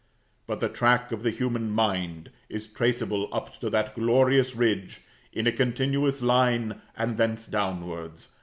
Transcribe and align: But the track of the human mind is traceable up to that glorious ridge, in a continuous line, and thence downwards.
But 0.47 0.61
the 0.61 0.67
track 0.67 1.11
of 1.11 1.21
the 1.21 1.29
human 1.29 1.69
mind 1.69 2.31
is 2.49 2.65
traceable 2.65 3.29
up 3.31 3.59
to 3.59 3.69
that 3.69 3.93
glorious 3.93 4.55
ridge, 4.55 5.01
in 5.31 5.45
a 5.45 5.51
continuous 5.51 6.23
line, 6.23 6.81
and 6.97 7.17
thence 7.17 7.45
downwards. 7.45 8.29